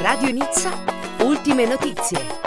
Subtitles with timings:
[0.00, 0.72] Radio Nizza,
[1.18, 2.38] ultime notizie.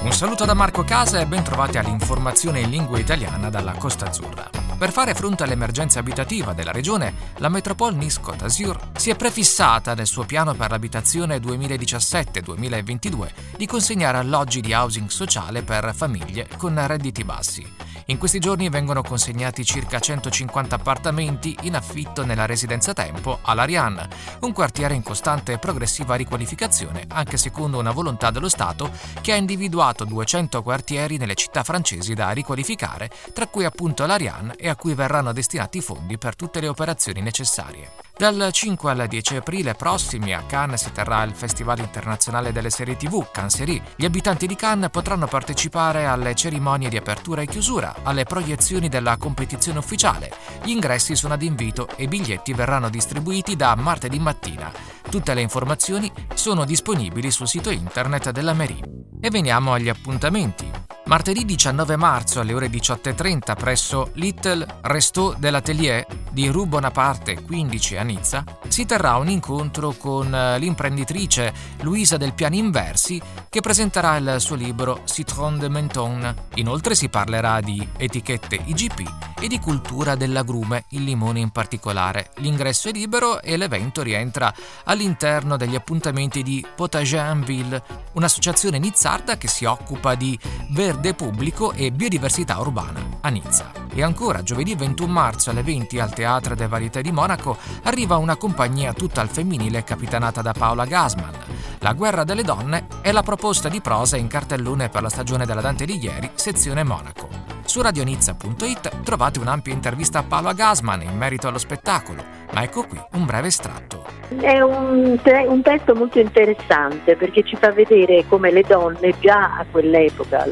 [0.00, 4.48] Un saluto da Marco Casa e ben trovati all'informazione in lingua italiana dalla Costa Azzurra.
[4.78, 10.06] Per fare fronte all'emergenza abitativa della regione, la Metropole Nice-Côte d'Azur si è prefissata nel
[10.06, 17.24] suo piano per l'abitazione 2017-2022 di consegnare alloggi di housing sociale per famiglie con redditi
[17.24, 17.85] bassi.
[18.08, 24.08] In questi giorni vengono consegnati circa 150 appartamenti in affitto nella residenza Tempo all'Ariane,
[24.42, 29.36] un quartiere in costante e progressiva riqualificazione, anche secondo una volontà dello Stato che ha
[29.36, 34.94] individuato 200 quartieri nelle città francesi da riqualificare, tra cui appunto l'Ariane e a cui
[34.94, 38.05] verranno destinati fondi per tutte le operazioni necessarie.
[38.18, 42.96] Dal 5 al 10 aprile prossimi a Cannes si terrà il Festival internazionale delle serie
[42.96, 43.82] TV, Canserie.
[43.94, 49.18] Gli abitanti di Cannes potranno partecipare alle cerimonie di apertura e chiusura, alle proiezioni della
[49.18, 50.32] competizione ufficiale.
[50.64, 54.72] Gli ingressi sono ad invito e i biglietti verranno distribuiti da martedì mattina.
[55.10, 58.82] Tutte le informazioni sono disponibili sul sito internet della Mairie.
[59.20, 60.75] E veniamo agli appuntamenti.
[61.06, 68.02] Martedì 19 marzo alle ore 18.30 presso Little Resto dell'Atelier di Rue Bonaparte 15 a
[68.02, 74.36] Nizza si terrà un incontro con eh, l'imprenditrice Luisa del Piani Inversi che presenterà il
[74.38, 76.34] suo libro Citron de Menton.
[76.54, 82.30] Inoltre si parlerà di etichette IGP e di cultura dell'agrume, il limone in particolare.
[82.36, 84.52] L'ingresso è libero e l'evento rientra
[84.84, 90.38] all'interno degli appuntamenti di Potagenville, un'associazione nizzarda che si occupa di
[90.70, 93.70] verde pubblico e biodiversità urbana a Nizza.
[93.92, 98.36] E ancora, giovedì 21 marzo alle 20 al Teatro de Varietà di Monaco arriva una
[98.36, 101.34] compagnia tutta al femminile capitanata da Paola Gasman.
[101.78, 105.60] La guerra delle donne è la proposta di prosa in cartellone per la stagione della
[105.60, 107.55] Dante di ieri, sezione Monaco.
[107.76, 112.24] Su radionizza.it trovate un'ampia intervista a Paolo Gasman in merito allo spettacolo,
[112.54, 114.02] ma ecco qui un breve estratto.
[114.34, 119.58] È un, te- un, testo molto interessante perché ci fa vedere come le donne già
[119.58, 120.46] a quell'epoca,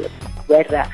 [0.45, 0.87] guerra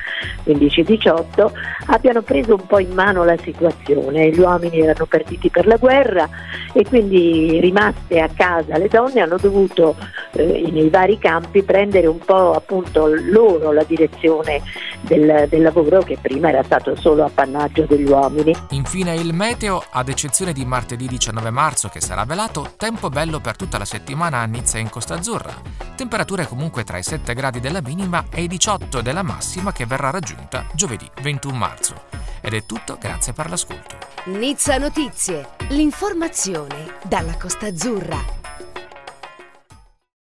[0.45, 1.51] 15-18,
[1.87, 4.29] abbiano preso un po' in mano la situazione.
[4.29, 6.29] Gli uomini erano partiti per la guerra
[6.71, 9.97] e quindi rimaste a casa le donne hanno dovuto
[10.31, 14.61] eh, nei vari campi prendere un po' appunto loro la direzione
[15.01, 18.55] del, del, lavoro che prima era stato solo appannaggio degli uomini.
[18.69, 23.55] Infine il meteo, ad eccezione di martedì 19 marzo che sarà velato, tempo bello per
[23.55, 25.53] tutta la settimana a Nizza e in Costa Azzurra.
[25.95, 30.09] Temperature comunque tra i 7 gradi della minima e i 18 della massima che verrà
[30.09, 31.95] raggiunta giovedì 21 marzo.
[32.41, 33.97] Ed è tutto, grazie per l'ascolto.
[34.25, 38.40] Nizza Notizie, l'informazione dalla Costa Azzurra.